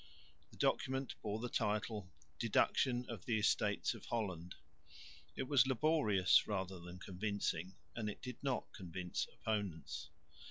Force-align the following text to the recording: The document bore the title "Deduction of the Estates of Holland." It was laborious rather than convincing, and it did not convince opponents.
The 0.49 0.57
document 0.57 1.13
bore 1.21 1.37
the 1.37 1.47
title 1.47 2.09
"Deduction 2.39 3.05
of 3.07 3.25
the 3.25 3.37
Estates 3.37 3.93
of 3.93 4.03
Holland." 4.05 4.55
It 5.35 5.43
was 5.47 5.67
laborious 5.67 6.47
rather 6.47 6.79
than 6.79 6.97
convincing, 6.97 7.75
and 7.95 8.09
it 8.09 8.19
did 8.19 8.37
not 8.41 8.73
convince 8.73 9.27
opponents. 9.31 10.09